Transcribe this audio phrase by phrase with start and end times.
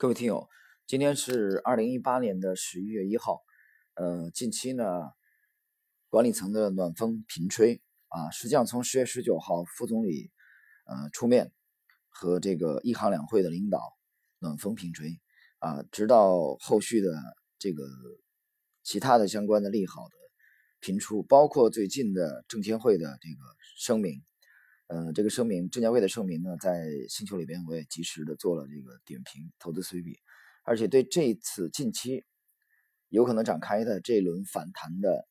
[0.00, 0.48] 各位听友，
[0.86, 3.42] 今天是二零一八年的十一月一号。
[3.94, 4.84] 呃，近期呢，
[6.08, 8.30] 管理层的暖风频吹啊。
[8.30, 10.30] 实际上，从十月十九号副总理
[10.86, 11.50] 呃出面
[12.08, 13.98] 和这个一行两会的领导
[14.38, 15.20] 暖风频吹
[15.58, 17.10] 啊，直到后续的
[17.58, 17.82] 这个
[18.84, 20.14] 其他的相关的利好的
[20.78, 23.42] 频出，包括最近的证监会的这个
[23.76, 24.22] 声明。
[24.88, 30.18] 呃，这个声明，证监会的声明呢，在星球里边我也及时的做了这个点评，投资随笔，
[30.64, 32.24] 而且对这次近期
[33.10, 35.28] 有可能展开的这一轮反弹的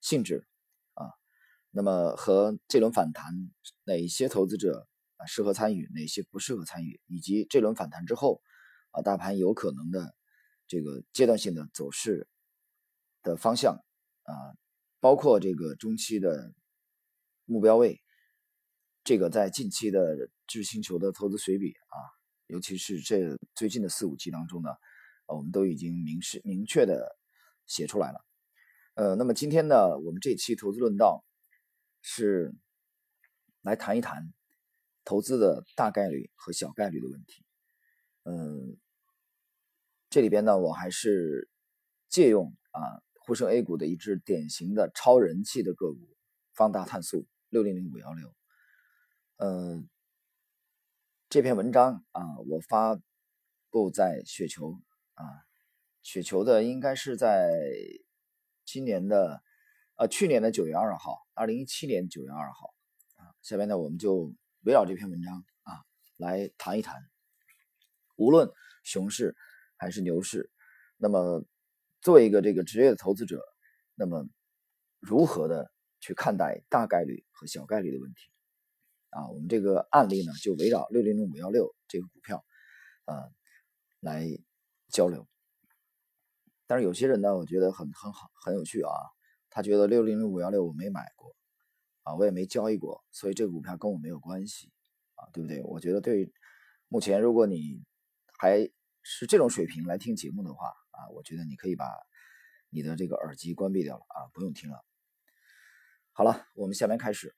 [0.00, 0.48] 性质
[0.94, 1.06] 啊，
[1.70, 3.32] 那么和这轮反弹
[3.84, 8.42] 哪些投资者啊适合参与，哪些不适合参与，以及这轮反弹之后
[8.90, 10.12] 啊大盘有可能的
[10.66, 12.26] 这个阶段性的走势
[13.22, 13.80] 的方向
[14.24, 14.34] 啊，
[14.98, 16.52] 包括这个中期的
[17.44, 18.00] 目标位。
[19.08, 21.96] 这个在近期的知星球的投资随笔啊，
[22.46, 24.68] 尤其是这最近的四五期当中呢，
[25.24, 27.16] 我们都已经明示明确的
[27.64, 28.22] 写出来了。
[28.96, 31.24] 呃，那么今天呢，我们这期投资论道
[32.02, 32.54] 是
[33.62, 34.30] 来谈一谈
[35.06, 37.46] 投资的大概率和小概率的问题。
[38.24, 38.76] 嗯，
[40.10, 41.48] 这里边呢，我还是
[42.10, 46.14] 借用啊沪深 A 股的一只典型的超人气的个股——
[46.52, 48.34] 方大碳素六零零五幺六。
[49.40, 49.88] 嗯，
[51.28, 53.00] 这篇文章啊，我发
[53.70, 54.80] 布在雪球
[55.14, 55.24] 啊，
[56.02, 57.48] 雪球的应该是在
[58.64, 59.40] 今年的
[59.94, 62.74] 呃去年的九月二号，二零一七年九月二号
[63.14, 63.30] 啊。
[63.40, 65.84] 下面呢，我们就围绕这篇文章啊
[66.16, 67.00] 来谈一谈，
[68.16, 68.50] 无论
[68.82, 69.36] 熊市
[69.76, 70.50] 还是牛市，
[70.96, 71.44] 那么
[72.00, 73.40] 作为一个这个职业的投资者，
[73.94, 74.26] 那么
[74.98, 75.70] 如何的
[76.00, 78.32] 去看待大概率和小概率的问题？
[79.10, 82.44] 啊，我们这个案例呢，就围绕六零零五幺六这个股票，
[83.06, 83.32] 呃，
[84.00, 84.26] 来
[84.88, 85.26] 交流。
[86.66, 88.92] 但是有些人呢，我觉得很很好，很有趣啊。
[89.48, 91.34] 他觉得六零零五幺六我没买过，
[92.02, 94.70] 啊，我也没交易过，所以这个股票跟我没有关系，
[95.14, 95.62] 啊，对不对？
[95.62, 96.30] 我觉得对
[96.88, 97.82] 目前，如果你
[98.38, 98.70] 还
[99.02, 101.86] 是这种水平来听节目的话，啊，我觉得你可以把
[102.68, 104.84] 你的这个耳机关闭掉了啊，不用听了。
[106.12, 107.34] 好了，我们下面开始。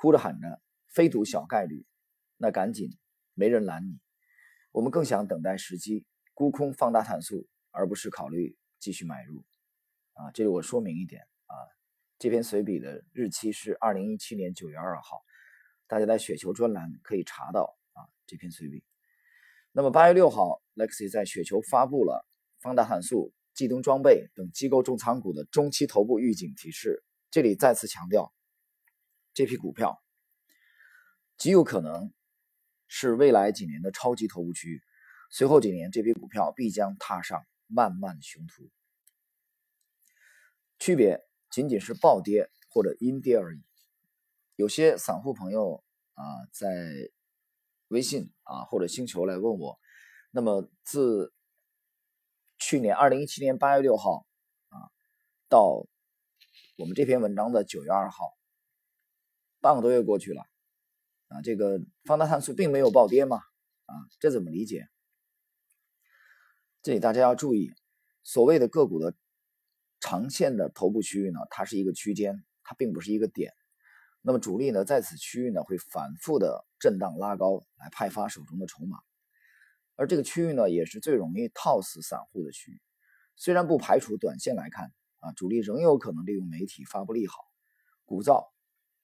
[0.00, 1.86] 哭着喊着非赌小概率，
[2.36, 2.96] 那赶紧
[3.34, 3.98] 没人拦你。
[4.72, 6.04] 我们更想等待时机
[6.34, 9.44] 沽空放大碳素，而不是考虑继续买入。
[10.14, 11.54] 啊，这里我说明一点啊，
[12.18, 15.22] 这篇随笔的日期是二零一七年九月二号，
[15.86, 18.84] 大家在雪球专栏可以查到啊这篇随笔。
[19.72, 22.26] 那么八月六号，Lexi 在雪球发布了
[22.60, 28.32] 放大碳素、冀东装备等机构重仓股的中期头部预警提示，这里再次强调。
[29.34, 30.02] 这批股票
[31.38, 32.12] 极有可能
[32.88, 34.82] 是未来几年的超级头部区域，
[35.30, 38.68] 随后几年这批股票必将踏上漫漫雄途。
[40.80, 43.62] 区别仅仅是暴跌或者阴跌而已。
[44.56, 45.84] 有些散户朋友
[46.14, 46.68] 啊，在
[47.86, 49.78] 微信啊或者星球来问我，
[50.32, 51.32] 那么自
[52.58, 54.26] 去年二零一七年八月六号
[54.70, 54.90] 啊
[55.48, 55.86] 到
[56.76, 58.36] 我们这篇文章的九月二号。
[59.60, 60.44] 半个多月过去了，
[61.28, 63.36] 啊，这个方大碳素并没有暴跌嘛，
[63.84, 64.88] 啊，这怎么理解？
[66.82, 67.70] 这里大家要注意，
[68.22, 69.14] 所谓的个股的
[70.00, 73.52] 长线的头部区域呢，它是一个区间，它并不是一个点。
[74.22, 78.98] 那么主力呢，在此区域呢，会反复的震荡拉高来派发手中的筹码，
[79.96, 82.80] 而这个区域呢，也是最容易套死散户的区域。
[83.36, 87.34] 虽然不排除短线来看，啊，主力仍有可能利用媒体发布利好、
[88.06, 88.48] 鼓噪。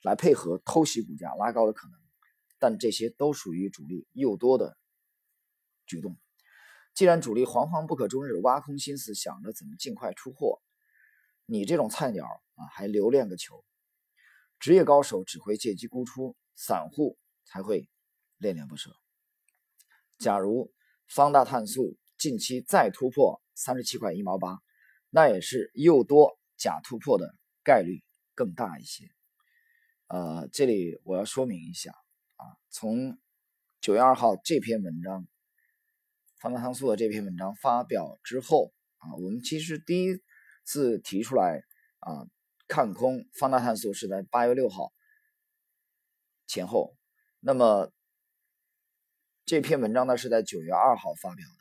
[0.03, 1.99] 来配合偷袭股价拉高的可能，
[2.65, 4.79] 但这些都属于主力诱多的
[5.85, 6.17] 举动。
[6.95, 10.63] 既然主力惶惶不可终日，挖空心思想着怎么尽快出货，
[11.45, 13.63] 你这种菜鸟啊，还留恋个球？
[14.59, 17.91] 职业高手只会借机沽出，散户才会
[18.39, 18.91] 恋恋不舍。
[20.17, 20.73] 假如
[21.07, 24.59] 方大碳素近期再突破三十七块一毛八，
[25.11, 28.03] 那也是诱多假突破的概率
[28.35, 29.05] 更大一些。
[30.07, 31.95] 呃，这里我要说明一下
[32.45, 33.19] 啊，从
[33.81, 35.27] 九月二号这篇文章，
[36.39, 40.21] 方大汤素的这篇文章发表之后啊，我们其实第一
[40.65, 41.63] 次提出来
[42.01, 42.27] 啊，
[42.69, 44.93] 看空方大碳素是在八月六号
[46.47, 46.95] 前后，
[47.41, 47.91] 那么
[49.47, 51.55] 这篇文章呢是在九月二号发表的。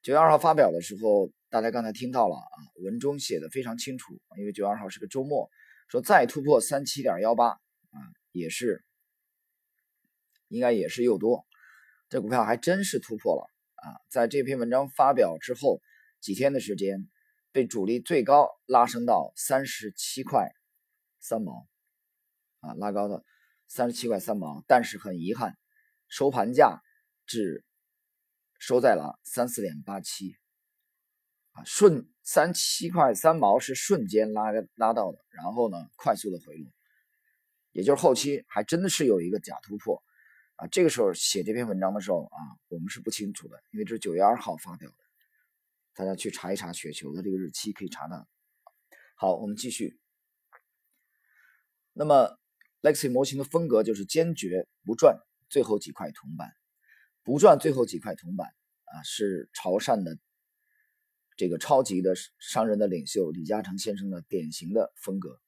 [0.00, 5.50] 九月二号发表的时候，大家刚才听到了啊，文中写的非常清楚，因为九月二号是个周末。
[5.88, 7.98] 说再突破三七点幺八啊，
[8.30, 8.84] 也是
[10.52, 11.46] 应该也是又多，
[12.10, 15.80] 这股票还真是突破了啊，在这篇文章发表之后
[16.20, 17.08] 几天的时间，
[17.52, 20.52] 被主力最高拉升到三十七块
[21.20, 21.66] 三毛，
[22.60, 23.24] 啊，拉高到
[23.66, 25.56] 三十七块三毛，但是很遗憾，
[26.06, 26.82] 收盘价
[27.26, 27.64] 只
[28.58, 30.36] 收在了三四点八七，
[31.52, 36.70] 啊，瞬三七块三毛是瞬间拉拉到的，然后呢，快速的回落，
[37.70, 40.02] 也就是后期还真的是有一个假突破。
[40.70, 42.38] 这个时候写这篇文章的时候啊，
[42.68, 44.96] 我们是不清楚的，因为这是九月二号发表的，
[45.94, 48.28] 大家去查一查雪球的这个日期，可以查到。
[49.16, 49.98] 好，我们继续。
[51.92, 52.38] 那么
[52.80, 55.18] ，Lexi 模型的风格就是坚决不赚
[55.48, 56.52] 最后几块铜板，
[57.22, 58.54] 不赚最后几块铜板
[58.84, 60.16] 啊，是潮汕的
[61.36, 65.40] 这个超级的商人的领袖李嘉诚先生的典型的风格。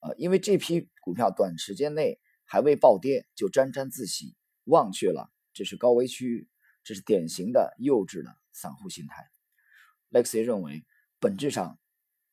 [0.00, 2.20] 呃，因为这批股票短时间内。
[2.46, 4.34] 还未暴跌就沾沾自喜，
[4.64, 6.48] 忘却了这是高危区域，
[6.84, 9.28] 这是典型的幼稚的散户心态。
[10.10, 10.86] Lexi 认为，
[11.18, 11.78] 本质上，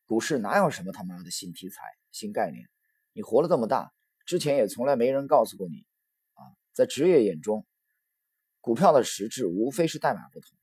[0.06, 1.82] 股市哪有什么他妈的新题材、
[2.12, 2.70] 新概念？
[3.14, 3.92] 你活了这么大，
[4.26, 5.86] 之前也从来没人告诉过你
[6.34, 6.46] 啊。
[6.74, 7.66] 在职业眼中，
[8.62, 10.58] 股票的实质无非是代码不同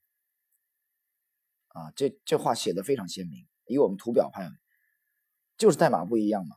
[1.69, 1.93] 啊。
[1.97, 4.49] 这这话写的非常鲜明，以我们图表派，
[5.56, 6.56] 就是代码不一样嘛。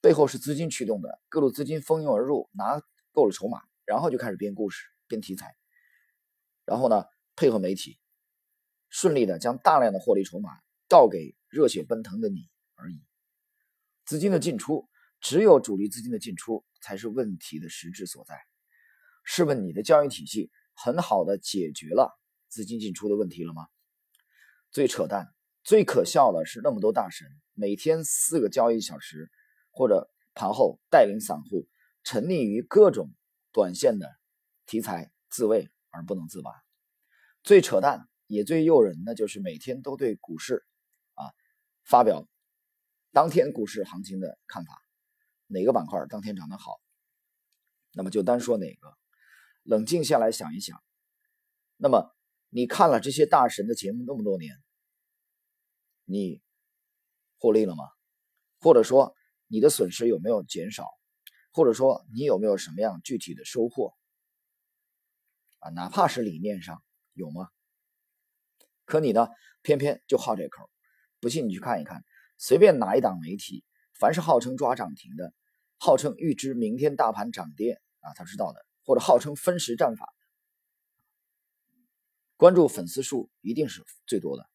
[0.00, 2.80] 背后是资金驱动的，各路资金蜂拥而入，拿
[3.12, 5.56] 够了筹码，然后就开始编故事、编题材，
[6.64, 7.04] 然后呢，
[7.34, 7.98] 配合媒体，
[8.88, 10.50] 顺利的将大量的获利筹码
[10.88, 13.02] 倒给热血奔腾的你而已。
[14.04, 14.88] 资金的进出，
[15.20, 18.38] 只有主力资金的进出才是问题的实质所在。
[19.24, 22.16] 试问你的交易体系很好的解决了
[22.48, 23.66] 资金进出的问题了吗？
[24.70, 25.34] 最扯淡、
[25.64, 29.32] 最可笑的是，那么多大神每天四个交易小时。
[29.76, 31.68] 或者盘后带领散户
[32.02, 33.10] 沉溺于各种
[33.52, 34.10] 短线的
[34.64, 36.50] 题材自卫而不能自拔，
[37.42, 40.64] 最扯淡也最诱人的就是每天都对股市
[41.12, 41.28] 啊
[41.84, 42.26] 发表
[43.12, 44.82] 当天股市行情的看法，
[45.46, 46.80] 哪个板块当天涨得好，
[47.92, 48.96] 那么就单说哪个。
[49.62, 50.82] 冷静下来想一想，
[51.76, 52.14] 那么
[52.48, 54.56] 你看了这些大神的节目那么多年，
[56.04, 56.40] 你
[57.38, 57.84] 获利了吗？
[58.58, 59.14] 或者说？
[59.48, 60.88] 你的损失有没有减少，
[61.52, 63.94] 或者说你有没有什么样具体的收获
[65.60, 65.70] 啊？
[65.70, 66.82] 哪怕是理念上
[67.12, 67.48] 有吗？
[68.84, 69.28] 可你呢，
[69.62, 70.68] 偏偏就好这口。
[71.20, 72.04] 不信你去看一看，
[72.38, 73.64] 随便哪一档媒体，
[73.94, 75.32] 凡是号称抓涨停的，
[75.78, 80.12] 号称预知明天大盘涨跌啊，他知道的，或者号称分时战法，
[82.36, 84.48] 关注粉丝数一定是最多的。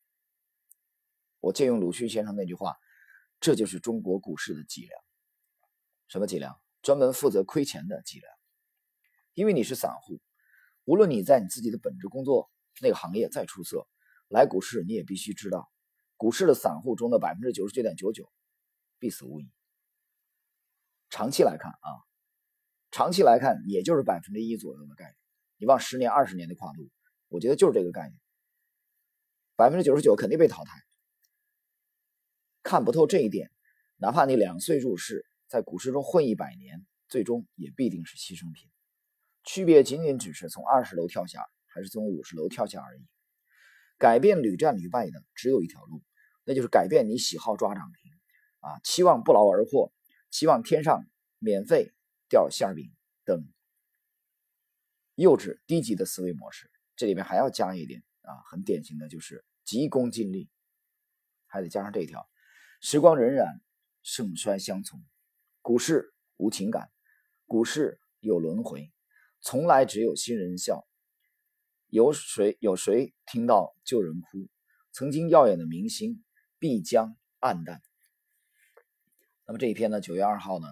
[1.40, 2.78] 我借用鲁迅先生那句话。
[3.42, 4.96] 这就是中国股市的伎俩，
[6.08, 6.56] 什么伎俩？
[6.84, 8.30] 专门负责亏钱的伎俩。
[9.34, 10.22] 因为你是散户，
[10.86, 12.52] 无论你在你自己的本职工作
[12.82, 13.88] 那个行业再出色，
[14.28, 15.72] 来股市你也必须知道，
[16.18, 18.32] 股市的散户中的百分之九十九点九九
[19.00, 19.50] 必死无疑。
[21.10, 21.90] 长期来看啊，
[22.92, 25.16] 长期来看也就是百分之一左右的概率。
[25.58, 26.92] 你往十年、二十年的跨度，
[27.28, 28.20] 我觉得就是这个概念，
[29.56, 30.72] 百分之九十九肯定被淘汰。
[32.64, 33.52] 看不透这一点，
[33.98, 38.70] 哪怕你两岁入市，在股市中混一百年，最终也必定是牺牲品。
[39.44, 43.02] 区别仅仅只是从二十楼跳下，还是从五十楼跳下而已。
[43.98, 46.04] 改变屡战屡败的只有一条路，
[46.44, 48.12] 那就是改变你喜好抓涨停
[48.60, 49.92] 啊，期望不劳而获，
[50.30, 51.06] 期望天上
[51.40, 51.92] 免费
[52.30, 52.92] 掉馅饼
[53.26, 53.48] 等
[55.16, 56.70] 幼稚低级的思维模式。
[56.96, 60.50] 这里面还要加一点啊，很典型的就是急功近利，
[61.48, 62.28] 还得加上这一条。
[62.84, 63.60] 时光荏苒，
[64.02, 65.00] 盛衰相从，
[65.62, 66.90] 股市无情感，
[67.46, 68.92] 股市有轮回，
[69.40, 70.88] 从来只有新人笑。
[71.90, 74.50] 有谁有谁听到旧人哭？
[74.92, 76.24] 曾经耀眼的明星
[76.58, 77.84] 必将黯淡。
[79.46, 80.02] 那么这一篇呢？
[80.02, 80.68] 九月二号呢，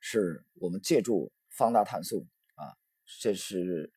[0.00, 2.72] 是我们借助放大碳素啊，
[3.20, 3.92] 这是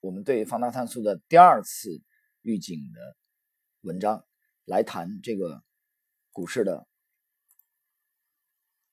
[0.00, 2.02] 我们对放大碳素的第二次
[2.42, 3.16] 预警的
[3.80, 4.26] 文章，
[4.66, 5.64] 来谈这个。
[6.32, 6.88] 股市的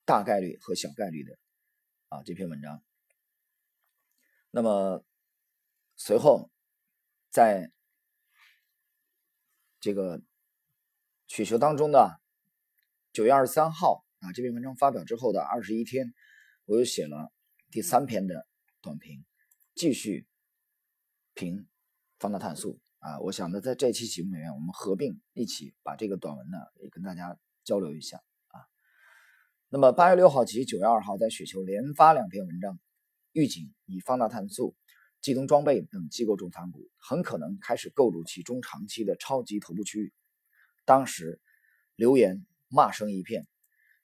[0.04, 1.38] 大概率和小概率的
[2.08, 2.82] 啊这篇文章，
[4.50, 5.04] 那么
[5.96, 6.50] 随后
[7.30, 7.72] 在
[9.80, 10.22] 这个
[11.26, 12.20] 曲球当中的
[13.12, 16.12] 九月二十三号啊这篇文章发表之后的二十一天，
[16.66, 17.32] 我又写了
[17.70, 18.46] 第三篇的
[18.82, 19.24] 短评，
[19.74, 20.26] 继续
[21.32, 21.66] 评
[22.18, 22.80] 放大碳素。
[23.00, 28.60] 啊，我想呢，在这期节目里面，我们合并一起把这个短文呢也跟大家交流一下啊。
[29.70, 32.78] 那么八月六号及九月二号在雪球连发两篇文章，
[33.32, 34.76] 预警以放大碳素
[35.22, 40.12] 冀东装备等机构重仓股很可能开始构筑其中长期的超级头部区域。
[40.84, 41.40] 当时
[41.96, 43.46] 留言骂声一片，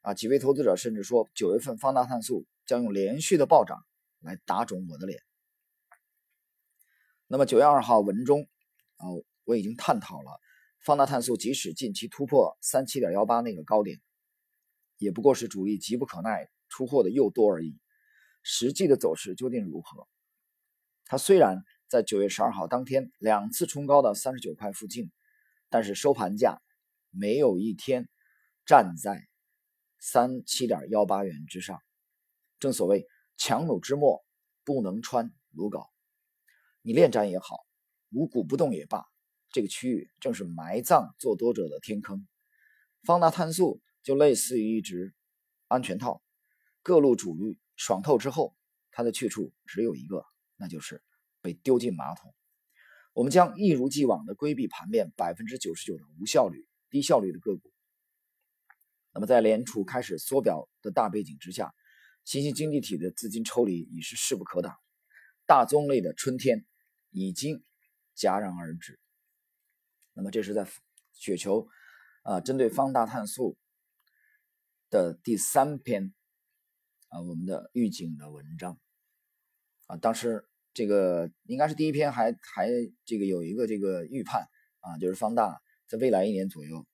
[0.01, 3.85] 啊，几位投资者甚至说九月份方大碳素将用连续的暴涨
[4.21, 5.21] 来打肿我的脸。
[7.27, 8.49] 那么九月二号文中，
[8.97, 9.07] 啊，
[9.45, 10.41] 我已经探讨了
[10.81, 14.01] 方大碳素即使近期突破三七点幺八那个高点，
[14.99, 17.79] 也不过是主力急不可耐出货的诱多而已。
[18.43, 20.07] 实际的走势究竟如何？
[21.05, 25.11] 它虽然在九月十二号当天两次冲高到三十九块附近，
[25.69, 26.61] 但是收盘价
[27.11, 28.09] 没有一天
[28.65, 29.27] 站在
[29.99, 31.83] 三七点幺八元之上。
[32.61, 34.25] 正所谓强弩之末
[34.65, 35.89] 不能穿鲁缟，
[36.83, 37.66] 你恋战也好，
[38.11, 39.05] 五谷不动也罢，
[39.51, 42.27] 这个区域正是埋葬做多者的天坑。
[43.03, 45.15] 方大碳素就类似于一只
[45.69, 46.23] 安全套，
[46.83, 47.59] 各路主力。
[47.79, 48.57] 爽透之后，
[48.91, 50.25] 它的去处只有一个，
[50.57, 51.03] 那就是
[51.43, 52.35] 被丢进马桶。
[53.13, 57.71] 我们将一如既往的规避盘面百分之九十九的无效率、低效率的个股。
[59.13, 61.75] 那么，在联储开始缩表的大背景之下，
[62.25, 64.75] 新兴经济体的资金抽离已是势不可挡，
[65.45, 66.65] 大宗类的春天
[67.11, 67.63] 已经
[68.17, 68.99] 戛然而止。
[70.15, 70.67] 那么，这是在
[71.13, 71.69] 雪球
[72.23, 73.57] 啊，针对方大碳素
[74.91, 76.15] 的第三篇。
[77.09, 78.81] 啊，我们的预警的文章
[79.87, 80.45] 啊，当时
[80.75, 82.69] 这个应该是第一篇，还还
[83.05, 84.49] 这个有一个这个预判
[84.81, 86.85] 啊，就是方大在未来一年左右，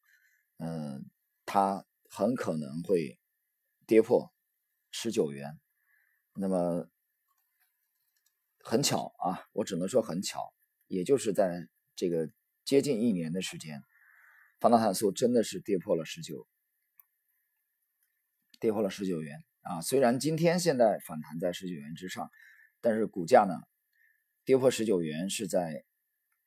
[0.58, 1.10] 嗯，
[1.46, 3.18] 它很可能会
[3.86, 4.30] 跌破
[4.90, 5.58] 十九元。
[6.34, 6.86] 那么
[8.62, 10.52] 很巧啊，我只能说很巧，
[10.92, 12.30] 也就是在这个
[12.66, 13.82] 接近一年的时间，
[14.61, 16.46] 方大碳素真的是跌破了十九，
[18.61, 19.42] 跌破了十九元。
[19.62, 22.30] 啊，虽然今天现在反弹在十九元之上，
[22.82, 23.54] 但是股价呢
[24.44, 25.82] 跌破十九元是在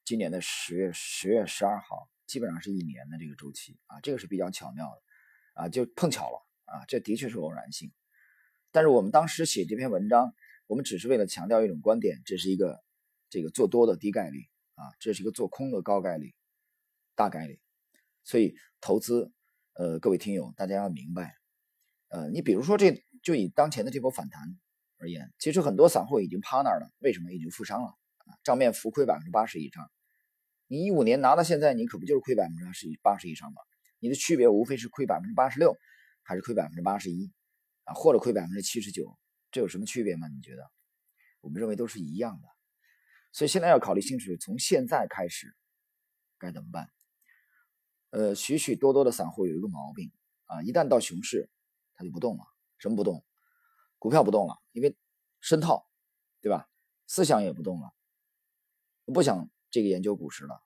[0.03, 5.01] 今年的十月十月十二号，基本上是一年的这个周期啊，这个是比较巧妙的
[5.63, 7.91] 啊，就碰巧了啊，这的确是偶然性。
[8.71, 10.35] 但是我们当时写这篇文章，
[10.67, 12.84] 我们只是为了强调一种观点，这是一个
[13.35, 14.39] 这个做多的低概率
[14.75, 16.33] 啊，这是一个做空的高概率
[17.15, 17.59] 大概率，
[18.23, 19.33] 所以投资
[19.73, 21.35] 呃各位听友大家要明白。
[22.07, 24.57] 呃，你比如说这就以当前的这波反弹
[24.99, 27.93] 而言，其实很多散户已经趴那儿了，为什么已经负伤了？
[28.41, 29.91] 账面浮亏百分之八十以上，
[30.67, 33.61] 你一五年拿到现在，你可不就是亏百分之八十八十以上吗？
[33.99, 35.75] 你的区别无非是亏百分之八十六，
[36.23, 37.33] 还是亏百分之八十一
[37.83, 39.17] 啊，或者亏百分之七十九，
[39.51, 40.29] 这有什么区别吗？
[40.29, 40.63] 你觉得？
[41.41, 42.47] 我们认为都是一样的，
[43.35, 45.53] 所以现在要考虑清楚，从现在开始
[46.37, 46.89] 该怎么办？
[48.11, 50.09] 呃，许许多多的散户有一个毛病
[50.45, 51.49] 啊，一旦到熊市。
[51.97, 52.43] 他就不动了，
[52.77, 53.25] 什么不动？
[53.99, 54.97] 股票不动了，因为
[55.39, 55.89] 深套，
[56.41, 56.69] 对吧？
[57.07, 57.95] 思想也不动了，
[59.05, 60.61] 不想这个研究股市了，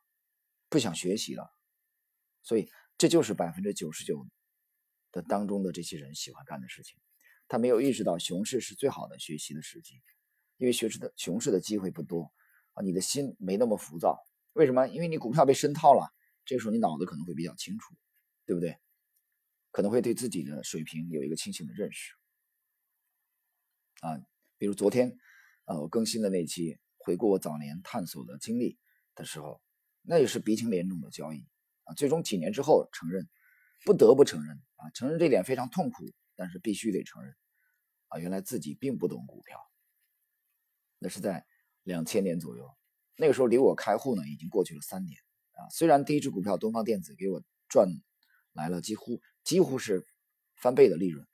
[0.69, 1.53] 不想学习了，
[2.41, 4.25] 所以这就是百分之九十九
[5.11, 6.97] 的当中的这些人喜欢干的事情。
[7.47, 10.01] 他没有意识到熊市是最好的学习的时机，
[10.57, 12.33] 因为学市的熊市的机会不多
[12.83, 14.17] 你的心没那么浮躁。
[14.53, 14.88] 为什么？
[14.88, 16.12] 因为你股票被深套了，
[16.45, 17.95] 这个时候你脑子可能会比较清楚，
[18.45, 18.77] 对不对？
[19.71, 22.15] 可能会对自己的水平有一个清醒的认识，
[24.01, 24.19] 啊，
[24.57, 25.15] 比如昨天，
[25.65, 28.79] 呃，我更新的那期回顾我早年探索的经历
[29.13, 29.62] 的时候，
[30.01, 31.48] 那也是鼻青脸肿的交易
[31.83, 33.29] 啊，最终几年之后承认，
[33.86, 36.03] 不得不承认啊，承认这点非常痛苦，
[36.36, 37.36] 但是必须得承认，
[38.07, 39.59] 啊，原来自己并不懂股票，
[40.98, 41.45] 那是在
[41.83, 42.69] 两千年左右，
[43.17, 45.19] 那个时候离我开户呢已经过去了三年
[45.51, 47.88] 啊，虽然第一只股票东方电子给我赚
[48.53, 49.21] 来了几乎。
[49.41, 50.05] 几乎是
[50.57, 51.25] 翻倍的利润，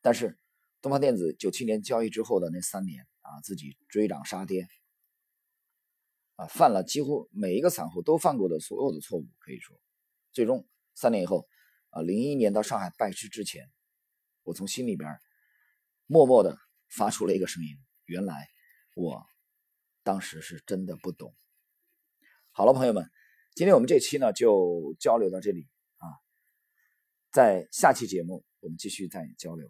[0.00, 0.38] 但是
[0.80, 4.66] 东方电子九七年交易之后的那三年啊，自己追涨杀跌，
[6.36, 9.78] 啊，犯了几乎每一个散户都犯过的所有的错误，可以说，
[10.32, 11.46] 最终三年以后，
[11.90, 13.70] 啊，零一年到上海拜师之前，
[14.42, 15.18] 我从心里边
[16.06, 16.58] 默默的
[16.88, 18.48] 发出了一个声音：原来
[18.94, 19.26] 我
[20.06, 21.34] 当时是真的不懂。
[22.52, 23.10] 好了，朋友们，
[23.56, 26.06] 今天我们这期呢就交流到这里啊。
[27.32, 29.68] 在下期节目，我们继续再交流。